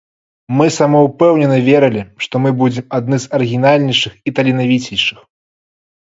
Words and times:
Мы 0.59 0.65
самаўпэўнена 0.75 1.57
верылі, 1.67 2.01
што 2.25 2.35
мы 2.45 2.51
будзем 2.61 2.85
адны 2.99 3.19
з 3.25 3.29
арыгінальнейшых 3.39 4.13
і 4.31 4.33
таленавіцейшых. 4.39 5.19